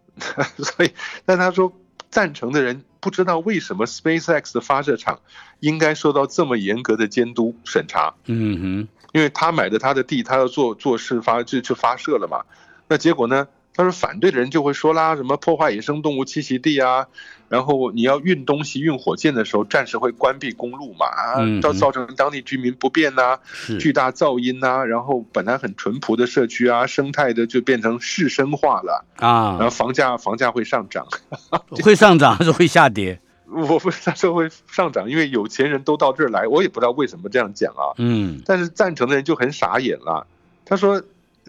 [0.58, 0.92] 所以，
[1.24, 1.72] 但他说
[2.10, 5.20] 赞成的人不知道为什么 SpaceX 的发射场
[5.60, 8.14] 应该受到这么严格的监督审查。
[8.26, 12.44] 嗯哼，因为他买的他的地，他要做做事发就就发射了嘛。
[12.88, 13.48] 那结果呢？
[13.74, 17.06] 他说反对的人就会说啦，什么破坏野生动物栖息地啊，
[17.48, 23.38] 然后你要运东西、运火箭的时候，暂时会关闭公路嘛，啊，造造成当地居民不便呐，
[23.80, 31.06] 巨大噪音呐，然后本来很淳朴的社区啊，生态的就变成市生化了啊，然后房价房价会上涨，
[31.82, 33.18] 会上涨还是会下跌？
[33.48, 40.26] 我不是他说会上涨，因为有钱人都到这儿来，我也不知道为什么这样讲啊，嗯，但是赞成的人就很傻眼了，
[40.66, 41.02] 他说。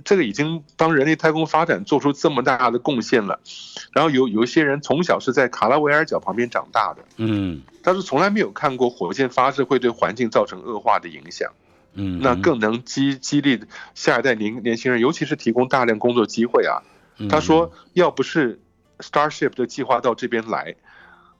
[0.03, 3.39] 这个已经帮人类太空发展做出这么大的贡献了，
[3.91, 11.51] 然后有有一些人从小是在卡拉维尔角旁边长大的，嗯，但是从来没有看过火箭发射会对环境造成恶化的影响，
[11.93, 13.61] 嗯，那更能激激励
[13.93, 16.81] 下一代年年轻人，尤其是提供大量工作机会啊。
[17.29, 18.59] 他说，要不是
[18.97, 20.75] Starship 的计划到这边来，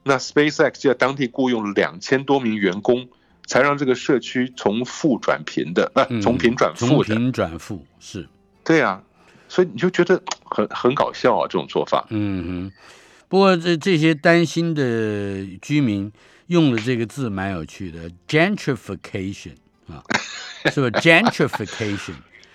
[0.04, 3.08] 那 SpaceX 就在当地雇佣两千多名员工，
[3.46, 8.28] 才让这个社区从富转贫的，呃，从贫转富的，从贫转富是。
[8.64, 9.02] 对啊，
[9.48, 12.06] 所以你就觉得很很搞笑啊，这种做法。
[12.10, 12.72] 嗯哼，
[13.28, 16.10] 不过这这些担心的居民
[16.46, 19.54] 用了这个字蛮有趣的，gentrification
[19.88, 20.02] 啊，
[20.72, 20.88] 是吧？
[21.00, 22.14] gentrification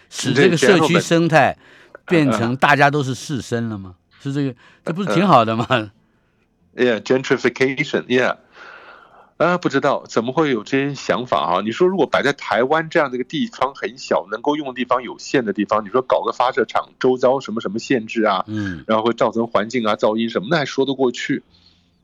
[0.10, 1.56] 使这个社区生态
[2.08, 3.96] 变成大家都是士绅了吗？
[4.22, 5.92] 是这个，这不是挺好的吗
[6.76, 8.38] ？Yeah，gentrification，Yeah。
[9.40, 11.62] 啊，不知道怎么会有这些想法啊？
[11.64, 18.44] 你说如果摆在台湾这样的一个地方很小，能够用的地方有限的地方，你说搞个发射场，周遭什么什么限制啊？
[18.48, 21.42] 嗯，然后会造成环境啊噪音什么，那还说得过去。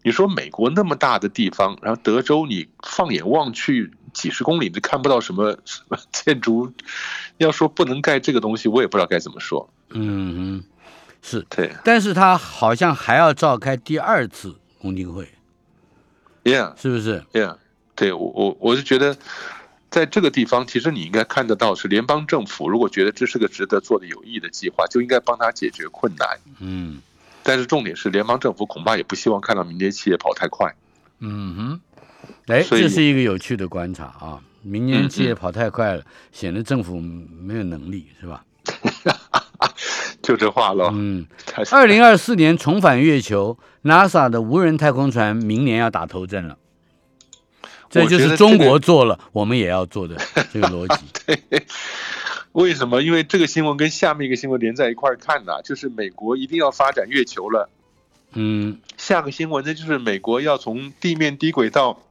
[0.02, 6.72] 你说美国那么大的地方，然后德州你放眼望去几十公里都看不到什么什么建筑，
[7.38, 9.70] 要说不能盖这个东西，我也不知道该怎么说。
[9.90, 10.64] 嗯，
[11.22, 15.28] 是对，但是他好像还要召开第二次公听会。
[16.46, 17.58] Yeah，是不是？Yeah，
[17.96, 19.18] 对我我我是觉得，
[19.90, 26.40] 在这个地方，其实你应该看得到，是联邦政府如果觉得这是个值得做的有益的计划，就应该帮他解决困难。
[26.60, 27.02] 嗯，
[27.42, 30.74] 但是重点是，联邦政府恐怕也不希望看到民间企业跑太快。
[31.20, 31.82] 嗯哼，
[32.46, 34.40] 哎，这是一个有趣的观察啊！
[34.62, 38.46] 民间企业跑太快了，显得政府没有能力，是吧？
[40.26, 40.90] 就这话喽。
[40.92, 41.28] 嗯，
[41.72, 46.58] 二零二四年重返月球，NASA 的无人太空船明年要打头阵了。
[47.92, 50.18] 这就是中国做了，我们也要做的
[50.52, 51.06] 这个逻辑。
[51.26, 51.66] 对，
[52.54, 53.04] 为什么？
[53.04, 57.70] 因为这个新闻跟下面一个新闻连在一块儿看呢，就是美国一定要发展月球了。
[58.34, 62.02] 嗯，下个新闻呢，就是美国要从地面低轨道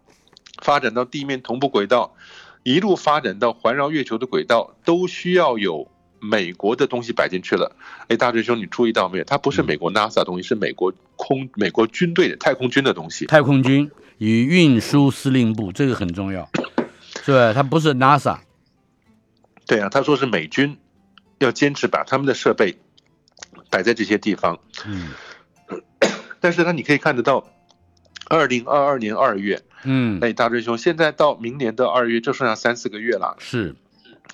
[0.62, 2.14] 发展到地面同步轨道，
[2.62, 5.88] 一路发展到环绕月球的轨道，都需要有。
[6.24, 7.76] 美国的东西摆进去了，
[8.08, 9.24] 哎，大追兄，你注意到没有？
[9.24, 13.26] 它不是美国 NASA 东西，是美国空美国军队的太空军的东西。
[13.26, 16.48] 太空军与运输司令部，这个很重要，
[17.22, 17.52] 是吧？
[17.52, 18.38] 它不是 NASA。
[19.66, 20.76] 对啊，他说是美军
[21.38, 22.76] 要坚持把他们的设备
[23.70, 24.58] 摆在这些地方。
[24.86, 25.10] 嗯。
[26.40, 27.46] 但是呢，你可以看得到，
[28.28, 33.36] 二零二二年二月，嗯，哎，大追兄，现在到明年的二月就剩下三四个月了。
[33.38, 33.74] 是。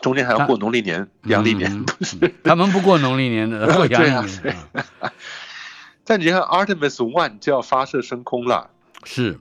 [0.01, 2.17] 中间还要过农历年、阳历年，不是？
[2.43, 4.57] 他们不过农历年的， 过阳历年。
[6.05, 8.71] 但你看，Artemis One 就要发射升空了。
[9.05, 9.39] 是，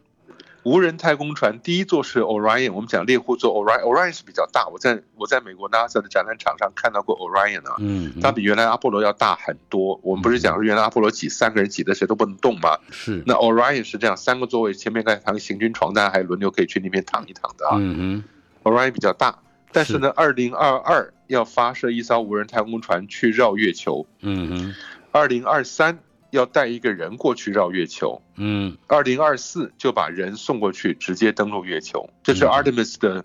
[0.63, 4.67] 无人太空船第一座是 Orion，我们讲猎户座 Orion，Orion 是比较大。
[4.67, 10.00] 我在我在美国 NASA 的展览场上看到过 Orion 啊，嗯，它比原来阿波罗要大很多。
[10.04, 12.78] 我们不是讲说原来阿波罗挤三个人挤的谁都不能动吗？
[12.91, 13.24] 是。
[13.26, 17.78] 那 Orion 是这样，三个座位，前面盖躺行军床单，还轮流可以去那边躺一躺的啊。
[17.80, 18.24] 嗯
[18.63, 19.36] 哼，Orion 比较大。
[19.71, 24.05] 但是呢，二零二二要发射一艘无人太空船去绕月球。
[24.21, 24.75] 嗯嗯。
[25.12, 25.99] 二零二三
[26.32, 28.21] 要带一个人过去绕月球。
[28.36, 28.77] 嗯。
[28.88, 32.10] 二零二四就把人送过去，直接登陆月球。
[32.23, 33.23] 这是 Artemis 的，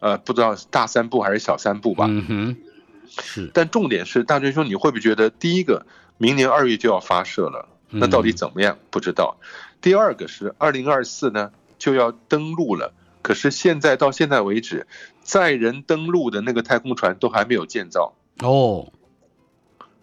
[0.00, 2.06] 呃，不知道大三步还是小三步吧。
[2.08, 2.56] 嗯哼。
[3.06, 3.50] 是。
[3.52, 5.84] 但重点是，大军兄，你会不会觉得第一个，
[6.16, 7.68] 明年二月就要发射了？
[7.94, 8.78] 那到底怎么样？
[8.88, 9.36] 不知道。
[9.82, 12.94] 第二个是二零二四呢，就要登陆了。
[13.20, 14.86] 可是现在到现在为止，
[15.22, 18.92] 载人登陆的那个太空船都还没有建造哦，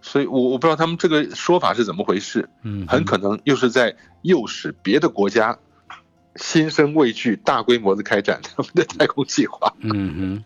[0.01, 5.57] 所以我我不知道他们这个说法是怎么回事，嗯，很可能又是在诱使别的国家
[6.35, 9.73] 心生畏惧，大规模的开展他们的太空计划。
[9.79, 10.43] 嗯哼，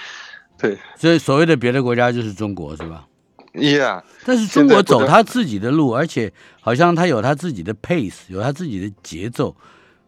[0.58, 3.06] 对，所以所谓的别的国家就是中国是吧
[3.52, 9.54] ？Yeah，但是中国走他自己的路，而且好像他有他自己的 pace，有他自己的节奏。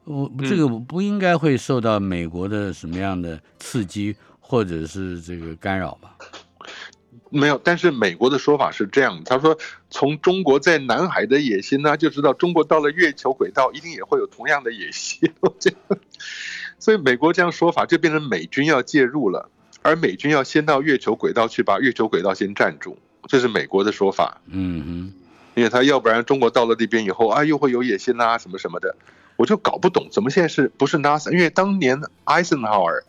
[0.07, 6.17] 我这个不应该会受到美国的什么样的刺激或者是这个干扰吧？
[7.29, 9.59] 没有，但是美国的说法是这样，他说
[9.91, 15.29] 从中国在南海的野心呢，就知道中国到了月球轨道一定也会有同样的野心。
[16.79, 19.51] 所以美国这样说法就变成美军要介入了，
[19.83, 24.41] 而美军要先到月球轨道去把月球轨道先占住，这是美国的说法。
[24.47, 25.13] 嗯哼。
[25.57, 28.95] 因为他要不然中国到了那边以后啊，又会有野心啊什么什么的，
[29.37, 31.31] 我就搞不懂怎么现在是不是 NASA？
[31.31, 33.03] 因为当年艾森豪尔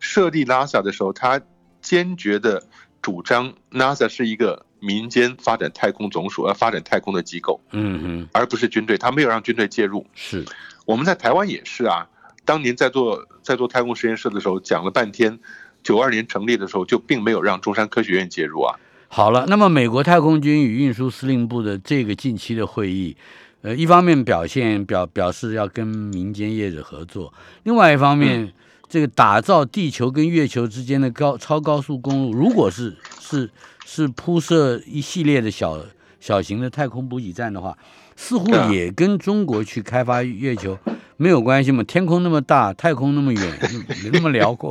[0.00, 1.40] 设立 NASA 的时候，他
[1.80, 2.62] 坚决的
[3.02, 10.06] 主张 NASA 是一个民间发展太空总署，呃发展太空的机构，嗯哼，而不是军队，他没有让军队介入。
[10.14, 10.44] 是
[10.86, 12.08] 我们在台湾也是啊，
[12.44, 15.38] 当年在做在做太空实验室的时候，讲了半天，
[15.82, 18.74] 九二年成立的时候就并没有让中山科学院介入啊。
[19.08, 23.16] 好了，那么美国太空军与运输司令部的这个近期的会议，
[23.64, 28.52] 呃，一方面表现表表示要跟民间业者合作，另外一方面，
[28.90, 33.50] 这个打造地球跟月球之间的高超高速公路，如果是是
[33.86, 35.82] 是铺设一系列的小
[36.20, 37.74] 小型的太空补给站的话，
[38.16, 40.78] 似乎也跟中国去开发月球
[41.16, 41.82] 没有关系嘛？
[41.84, 43.58] 天空那么大，太空那么远，
[44.02, 44.70] 没那么辽阔，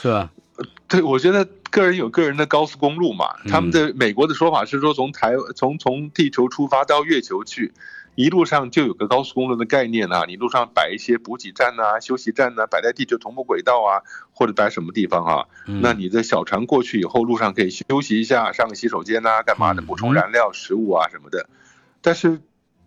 [0.00, 0.30] 是吧？
[0.86, 3.26] 对，我觉得个人有个人的高速公路嘛。
[3.48, 7.72] 他们的美国的说法是说，从台从从地球出发到月球去，
[8.18, 10.24] 一路上就有个高速公路的概念啊。
[10.26, 14.02] 你路上摆一些补给站呐、休息站呐，摆在地球同步轨道啊，
[14.32, 15.46] 或者摆什么地方啊？
[15.66, 19.82] 那你的小船过去以后，路上可以休息一下，上个洗手间呐，干嘛的？
[19.82, 21.48] 补充燃料、食物啊什么的。
[22.02, 22.40] 但是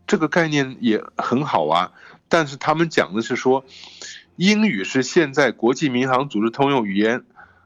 [0.06, 1.94] 这个概念也很好啊。
[2.28, 3.64] 但是他们讲的是说，
[4.36, 7.24] 英语是现在国际民航组织通用语言。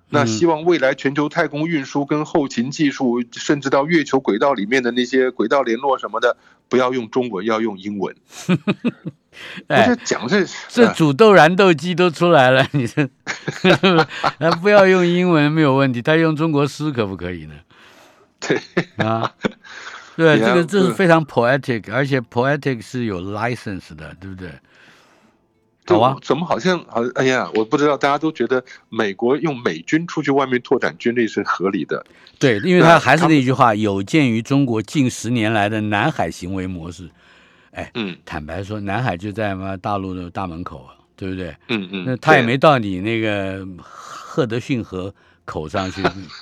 [0.08, 6.38] 那希望未来全球太空运输跟后勤技术，甚至到月球轨道里面的那些轨道联络什么的，
[6.70, 8.16] 不要用中文，要用英文。
[9.68, 13.10] 哎，讲这这煮豆燃豆机都出来了，你这
[14.62, 17.54] 不要用英文没有问题，他用中国诗可不可以呢？
[18.40, 18.58] 对
[18.96, 19.34] 啊，
[20.16, 24.50] 对，这个这是非常 poetic，而且 poetic 是有 license 的，对不对？
[25.88, 27.02] 好啊，怎么好像好？
[27.16, 32.04] 哎呀，我不知道，大家都觉得美国用美军出去外面拓展军力是合理的。
[32.40, 37.10] 对，因为他还是那句话，有鉴于中国近十年来的南海行为模式。
[37.72, 41.56] 哎，嗯，坦白说，南海就在嘛大陆的大门口啊，对不对？
[41.70, 46.02] 嗯嗯，那他也没到你那个赫德逊河口上去，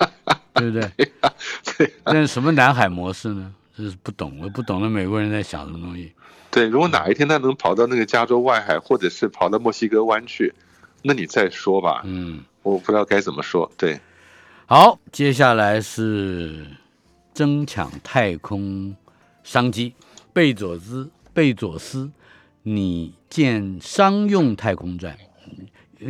[0.54, 0.90] 对不对？
[1.78, 3.52] 对，那是什么南海模式呢？
[3.76, 6.14] 这是不懂，我不懂得美国人在想什么东西。
[6.54, 10.54] 对，如果哪一天他能跑到那个加州外海，或者是跑到墨西哥湾去，
[11.02, 12.04] 那你再说吧。
[12.06, 13.72] 嗯，我不知道该怎么说。
[13.76, 14.00] 对，
[14.68, 16.68] 好，接下来是
[17.34, 18.96] 争抢太空
[19.44, 19.96] 商机。
[20.32, 22.12] 贝佐斯，贝佐斯，
[22.62, 25.18] 你建商用太空站，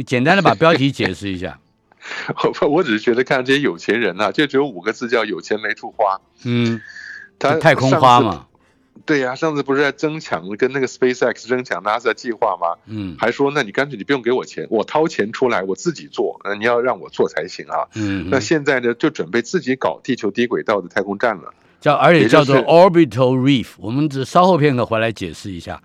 [0.05, 1.57] 简单的把标题解释一下。
[2.59, 6.19] 我我只是觉得看这些有钱人呐，就只有五个字叫有钱没处花。
[6.43, 6.81] 嗯，
[7.39, 8.47] 他太空花嘛。
[9.05, 12.77] 对呀，上次不是在争抢跟那个 SpaceX 争抢 NASA 计划吗？
[12.85, 16.39] 嗯，还说那你干脆你不用给我钱，我掏钱出来，我自己做。
[16.45, 17.87] 那你要让我做才行啊。
[17.95, 23.71] 嗯，那现在呢，就准备自己搞地球低轨道的太空站了，叫而且叫做 Orbital Reef。
[23.77, 25.81] 我们只稍后片刻回来解释一下。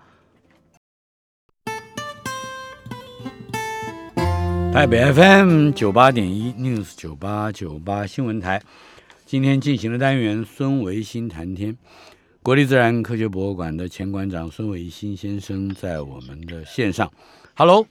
[4.71, 8.61] 台北 FM 九八点一 News 九八九八新闻台，
[9.25, 11.75] 今天进行的单元孙维新谈天。
[12.41, 17.11] 国立自然科学博物馆的前馆长孙伟新先生在我们的线上
[17.53, 17.85] ，Hello，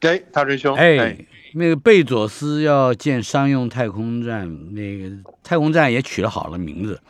[0.00, 7.00] 给，大师兄，哎，那个贝佐斯要建商用太空站，那个太空站也取了好的名字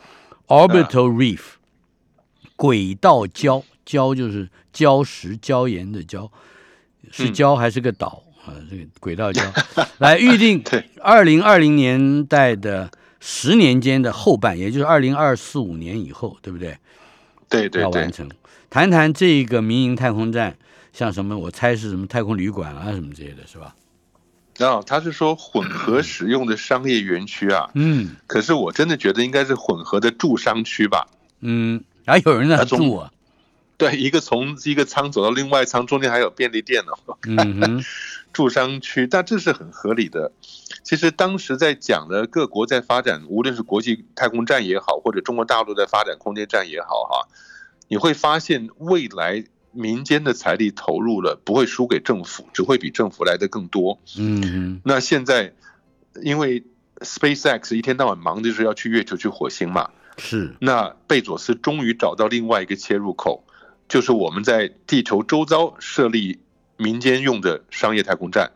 [0.47, 1.41] ，Orbital Reef，
[2.55, 6.29] 轨道礁，礁就是礁石、礁岩的礁，
[7.09, 8.23] 是礁还是个岛？
[8.45, 8.53] 啊？
[8.69, 9.43] 这个轨道礁，
[9.97, 10.63] 来预定
[11.01, 12.91] 二零二零年代的。
[13.25, 16.77] 十年间的后半，也就是二零二四五年以后，对不对？
[17.47, 18.29] 对对，要完成。
[18.69, 20.57] 谈谈这个民营太空站，
[20.91, 21.37] 像什么？
[21.37, 23.73] 我猜是什么太空旅馆啊，什么之类的是吧？
[24.59, 27.69] 啊，他是说混合使用的商业园区啊。
[27.75, 28.17] 嗯。
[28.27, 31.07] 可是我真的觉得应该是混合的住商区吧。
[31.39, 33.09] 嗯，还有人在住啊。
[33.77, 36.91] 对，一个从一个仓走到另外仓，中间还有便利店呢。
[37.25, 37.85] 嗯哼。
[38.33, 40.31] 住商区，但这是很合理的。
[40.83, 47.27] 其实当时在讲的各国在发展，无论是国际太空站也好，或者中国大陆在发展空间站也好，哈，
[47.87, 53.97] 你会发现未来民间的财力投入了不会输给政府，只会比政府来的更多。
[54.17, 55.53] 嗯，那现在
[56.21, 56.63] 因为
[56.99, 60.53] SpaceX 一天到晚忙的就是要去月球、去火星嘛，是。
[60.59, 63.45] 那贝佐斯终于找到另外一个切入口，
[63.87, 66.39] 就是我们在地球周遭设立。
[66.75, 68.51] 民间用的商业太空站，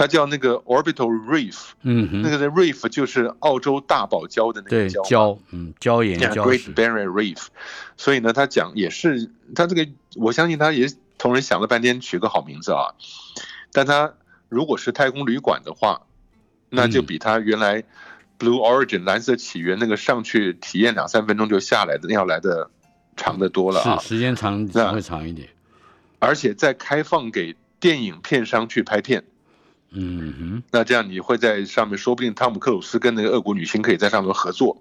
[0.00, 7.48] 它叫那个 Orbital Reef，嗯，那个的 Reef 就是澳洲大堡礁的那个礁，礁，嗯，礁岩礁 Great Barrier Reef。
[7.98, 9.86] 所以呢，他讲也是他这个，
[10.16, 12.96] 我相信他也同人想了半天取个好名字啊。
[13.72, 14.14] 但他
[14.48, 16.00] 如果是太空旅馆的话，
[16.70, 17.82] 那就比他原来
[18.38, 22.70] Blue Origin 蓝色起源那个上去体验两三分钟就下来的要来的
[23.18, 25.50] 长得多了啊，时间长会长一点，
[26.20, 29.24] 而且再开放给电影片商去拍片。
[29.92, 34.76] 嗯哼，那这样你会在上面，说不定汤姆克鲁斯跟那个俄国女星可以在上面合作，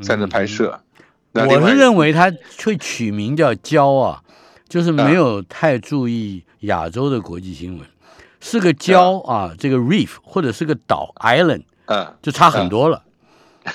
[0.00, 0.80] 在那拍摄。
[1.32, 2.32] 我是认为他
[2.64, 4.22] 会取名叫“礁”啊，
[4.68, 7.86] 就是没有太注意亚洲的国际新闻，
[8.40, 13.02] 是个礁啊，这个 reef 或者是个岛 island，啊，就差很多了，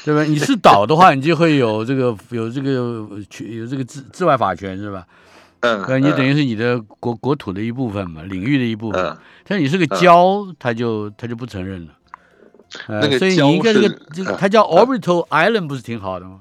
[0.04, 0.24] 对吧？
[0.24, 5.06] 你是岛的话，你就会有这个有这个有这个治治外法权，是吧？
[5.62, 9.18] 嗯，你等于是你的国国土的一部分嘛，领域的一部分。
[9.47, 11.93] 但你是个礁，他就他就不承认了。
[12.88, 16.39] 那个所以你应该这个这个，它叫 Orbital Island，不是挺好的吗？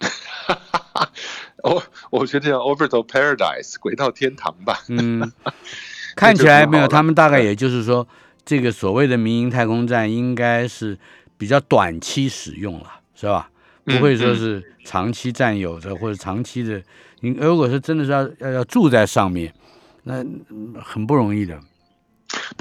[1.62, 4.82] 我我觉得叫 Orbital Paradise，轨道天堂吧。
[4.88, 5.32] 嗯，
[6.14, 8.06] 看起来没有，他们大概也就是说，
[8.44, 10.98] 这个所谓的民营太空站应该是
[11.38, 13.48] 比较短期使用了，是吧？
[13.84, 16.82] 不会说是长期占有的或者长期的。
[17.20, 19.52] 你如果是真的是要要要住在上面，
[20.04, 20.24] 那
[20.82, 21.60] 很不容易的。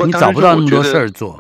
[0.06, 1.40] 你找不到那么多事儿做。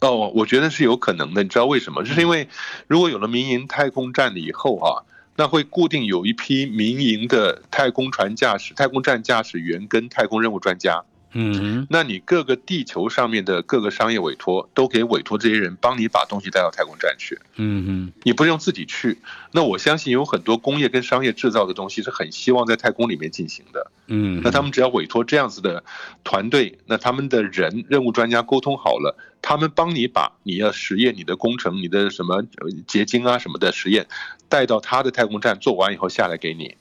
[0.00, 1.42] 哦，我觉得是有可能的。
[1.42, 2.02] 你知道为什么？
[2.02, 2.48] 就是因为
[2.86, 5.02] 如果有了民营太空站了以后啊，
[5.36, 11.02] 那会固定有一批民营的太空船驾驶、太空站驾驶员跟太空任务专家。
[11.32, 17.38] 嗯，那你各个地球上面的各个商业委托都可以委托这些人帮你把东西带到太空站去。
[17.56, 19.18] 嗯嗯，你不用自己去。
[19.52, 23.90] 那我相信有很多工业跟商业制造的东西是很希望在太空里面进行的。
[24.06, 25.84] 嗯，那他们只要委托这样子的
[26.24, 32.42] 团队，那他们的人任务专家沟通好了，他们帮你把你要实验、你的工程、你的什么
[32.86, 34.06] 结晶啊什么的实验
[34.48, 36.76] 带到他的太空站做完以后下来给你。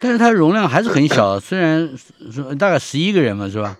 [0.00, 1.90] 但是它容量还是很小， 虽然
[2.30, 3.76] 说大概十一个人嘛，是吧？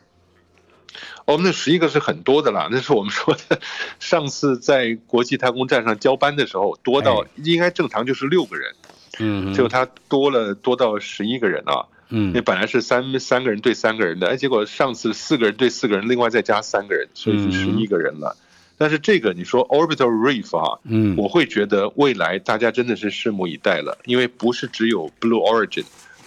[1.26, 3.60] 我们那十一个是很多的啦，那是我们说的
[4.00, 8.74] 上次在国际太空站上交班的时候多到应该正常就是六个人，
[9.18, 18.34] 嗯，结果他多了多到十一个人啊，嗯，那本来是三三个人对三个人的，哎，结果上次四个人对四个人，另外再加三个人，所以是十一个人了。
[18.78, 25.84] 但是这个你说 orbital reef 啊，嗯，我会觉得未来大家真的是拭目以待了，因为不是只有 Blue Origin。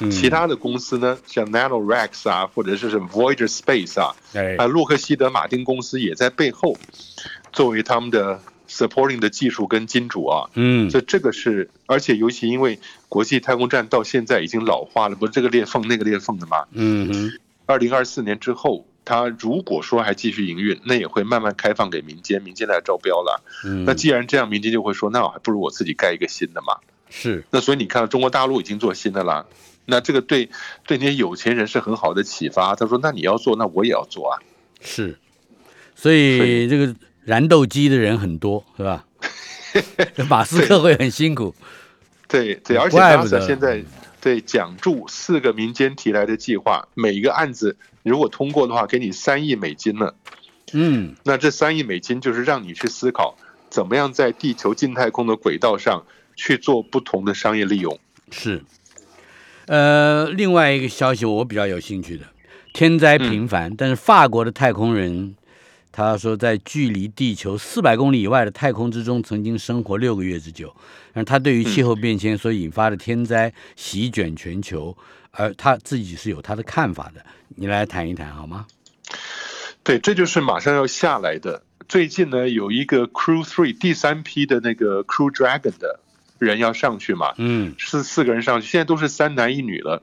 [0.09, 4.15] 其他的公司呢，像 NanoRex 啊，或者是什么 Voyager Space 啊，
[4.57, 6.77] 啊，洛克希德马丁公司也在背后
[7.51, 8.39] 作为他们的
[8.69, 10.49] supporting 的技术跟金主啊。
[10.55, 12.79] 嗯，所以这个是，而且尤其因为
[13.09, 16.65] 国际太空站到现在已经老化了，不是这个裂缝那个裂缝的嘛。
[16.71, 17.31] 嗯哼。
[17.67, 23.41] 二零二四年之后，它如果说还继续营运，那也会慢慢开放给民间，民间来招标了。
[23.65, 23.85] 嗯。
[23.85, 26.77] 那既然这样，民间就会说，那我还不如我自己盖一个新的嘛。
[27.09, 27.43] 是。
[27.51, 29.45] 那所以你看到中国大陆已经做新的了。
[29.85, 30.49] 那这个对
[30.85, 32.75] 对那些有钱人是很好的启发。
[32.75, 34.39] 他说：“那你要做，那我也要做啊。”
[34.81, 35.17] 是，
[35.95, 39.05] 所以这个燃斗机的人很多，是吧？
[40.29, 41.53] 马斯克会很辛苦。
[42.27, 43.83] 对对，而且 NASA 现在
[44.19, 50.13] 对奖助四个民间提来的计划，每一个案子如果通过的话，给你三亿美金呢。
[50.73, 53.35] 嗯，那这三亿美金就是让你去思考，
[53.69, 56.05] 怎么样在地球近太空的轨道上
[56.35, 57.99] 去做不同的商业利用。
[58.31, 58.63] 是。
[59.67, 62.25] 呃，另外一个消息我比较有兴趣的，
[62.73, 65.35] 天灾频繁，但是法国的太空人
[65.91, 70.73] 他说，在距离地球四百公里以外的太空之中，曾经生活六个月之久。
[71.13, 74.95] 而他对于气候变迁所引发的天灾席卷全球，
[75.31, 77.21] 而他自己是有他的看法的。
[77.55, 78.65] 你来谈一谈好吗？
[79.83, 81.63] 对，这就是马上要下来的。
[81.89, 85.99] 最近呢，有一个 Crew Three 第三批的那个 Crew Dragon 的。
[86.45, 87.33] 人要上去嘛？
[87.37, 90.01] 嗯，是四个人上去，现在都是三男一女了，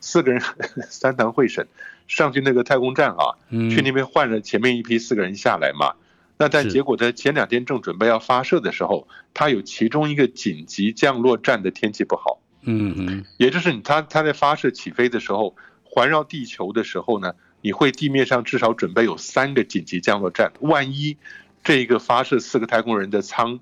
[0.00, 0.42] 四个人
[0.88, 1.66] 三堂会审
[2.08, 5.94] 上去那个太空站啊，去那边换了前面一批四个人下来嘛。
[6.38, 15.54] 那但结果在前两天正准备要发射的时候，他有其中一个紧急降落站的天气不好，嗯嗯，也就是你他他在发射起飞的时候，
[15.84, 21.18] 环绕地球的时候呢，你会地面上至少准备有三个紧急降落站，万一
[21.62, 23.60] 这一个发射四个太空人的舱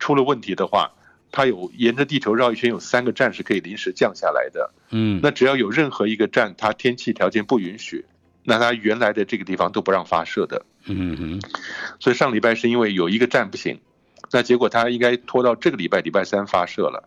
[0.00, 0.92] 出了问题的话。
[1.36, 4.72] 它有沿着地球绕一圈，有三个站是可以临时降下来的。
[4.88, 8.06] 嗯，那只要有任何一个站，它天气条件不允许，
[8.42, 10.64] 那它原来的这个地方都不让发射的。
[10.86, 11.40] 嗯哼。
[12.00, 13.78] 所以上礼拜是因为有一个站不行，
[14.32, 17.06] 那结果它应该拖到这个礼拜礼拜三发射了。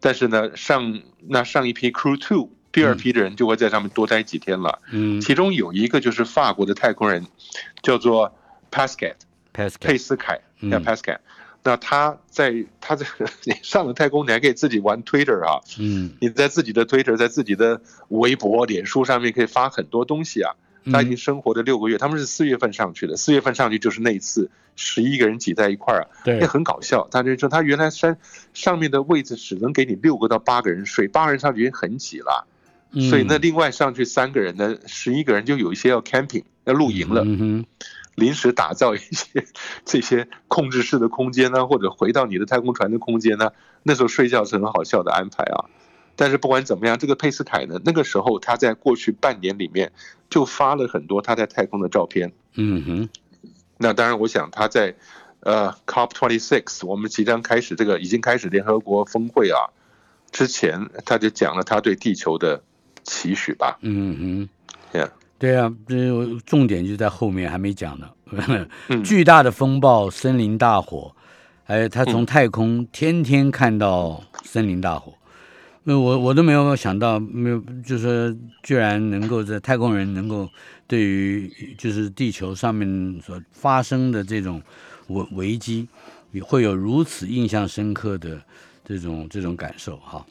[0.00, 4.80] 但是呢，上那上一批 Crew Two 第二批的人就会在上面多待几天了。
[4.90, 5.20] 嗯。
[5.20, 7.26] 其中有一个就是法国的太空人，
[7.82, 8.34] 叫做
[8.70, 9.16] Pascal，
[9.52, 11.18] 佩斯凯，叫 Pascal。
[11.62, 13.06] 那他在他在
[13.44, 20.54] 你上了太空，你还可以自己玩 Twitter 啊，嗯，你在自己的 Twitter，在自己的微博、脸书上面可以发很多东西啊。
[20.90, 26.08] 他已经生活了六个月，他们是四月份上去的，四月份上去就是那一次十一个人挤在一块儿，啊，
[26.40, 27.06] 也，很搞笑。
[27.10, 28.16] 他就说他原来山
[28.54, 32.46] 上面的位置只能给你六个到八个人睡，八个人上去已经很挤了，
[33.10, 37.24] 所以那另外上去三个人呢，十一个人就有一些要 camping 要露营了，
[38.20, 39.44] 临时打造一些
[39.84, 43.50] 这些控制室的空间呢，或者回到你的太空船的空间呢，
[43.82, 45.64] 那时候睡觉是很好笑的安排啊。
[46.14, 49.90] 但是不管怎么样，这个佩斯凯呢，那个时候他在过去半年里面
[50.28, 52.32] 就发了很多他在太空的照片。
[52.54, 53.08] 嗯哼。
[53.78, 54.94] 那当然，我想他在
[55.40, 59.72] 呃 COP twenty six，我们即将开始这个已经开始联合国峰会啊
[60.30, 62.62] 之前，他就讲了他对地球的
[63.02, 63.78] 期许吧。
[63.80, 64.48] 嗯
[64.92, 64.98] 哼。
[64.98, 65.10] Yeah。
[65.40, 65.96] 对啊，这
[66.44, 68.06] 重点就在后面还没讲呢。
[69.02, 71.10] 巨大的风暴、森林大火，
[71.64, 75.14] 还有他从太空天天看到森林大火。
[75.84, 80.46] 那我我都没有想到，没有，就是居然能够在太空人能够
[80.86, 84.60] 对于就是地球上面所发生的这种
[85.08, 85.88] 危危机，
[86.32, 88.38] 也会有如此印象深刻的
[88.84, 90.24] 这种这种感受哈。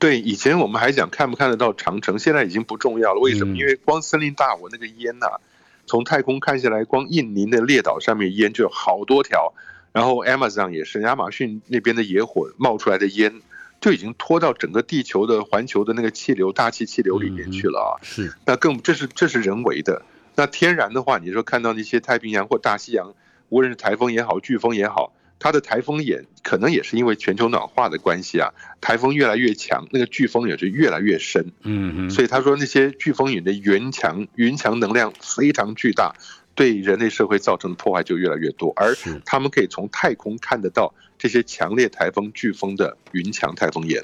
[0.00, 3.20] 对，以前我们还讲看不看得到长城，现在已经不重要了。
[3.20, 3.56] 为什么？
[3.56, 5.38] 因为光森林大火那个烟呐，
[5.86, 9.52] 从太空看下来，光印尼的列岛上面烟就有好多条，
[9.92, 13.40] 然后 Amazon 也是亚马逊那边的野火冒出来的烟。
[13.80, 17.96] 就已经拖到整个地球的环球的那个气流、大气气流里面去了啊！
[18.02, 20.02] 是，那更这是这是人为的。
[20.34, 23.14] 那天然的话，你说看到那些太平洋或大西洋，
[23.48, 28.48] 无论是台风也好、飓风也好，它的台风眼可能也是因为全球暖化的关系啊，
[28.80, 31.50] 台风越来越强，那个飓风也是越来越深。
[31.64, 32.10] 嗯嗯。
[32.10, 36.14] 所以他说那些飓风眼的云墙云墙能量非常巨大，
[36.54, 40.94] 对人类社会造成的破坏就越来越多，而他们可以从太空看得到。
[41.22, 44.02] 这些强烈台风、飓风的云墙台风眼。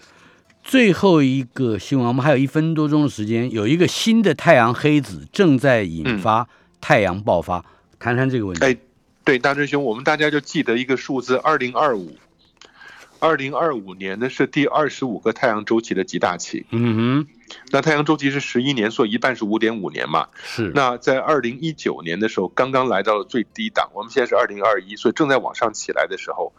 [0.62, 3.50] 最后一个新闻，我们还有一分多钟的时间。
[3.50, 6.46] 有一个新的太阳黑子正在引发
[6.78, 7.64] 太阳爆发，
[7.98, 8.62] 谈谈这个问题。
[8.62, 8.76] 哎，
[9.26, 12.16] 对，大真兄，我们大家就记得一个数字：二零二五。
[13.18, 16.64] 二零二五年呢是第二十五个太阳周期的极大期。
[16.70, 17.26] 嗯哼，
[17.72, 20.28] 那太阳周期是十一年，所以一半是五点五年嘛。
[20.44, 20.70] 是。
[20.76, 23.90] 那在二零一九年的时候，刚刚来到了最低档。
[23.94, 26.52] 我们现在是二零二一，所以正在往上起来的时候。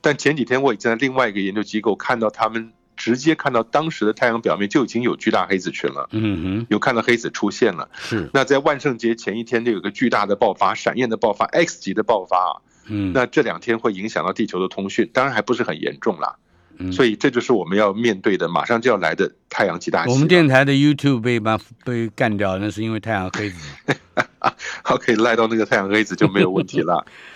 [0.00, 6.08] 但前几天我已经在另外一个研究机构看到，他们直接看到当时的太阳表面就已经有巨大黑子群了。
[6.12, 7.88] 嗯哼，有看到黑子出现了。
[7.96, 8.28] 是。
[8.32, 12.52] 那在万圣节前一天就有个巨大的爆发，闪焰的爆发，X 级的爆发啊。
[12.86, 13.12] 嗯。
[13.12, 16.36] 那这两天会影响到地球的通讯，当然还不是很严重啦。
[16.78, 16.92] 嗯。
[16.92, 20.04] 所以这就是我们要面对的，马上就要来的太阳极大。
[20.06, 23.56] 我们电台的 YouTube 被把被干掉，那是因为太阳黑子。
[24.82, 27.04] 好，可以赖到那个太阳黑子就没有问题了。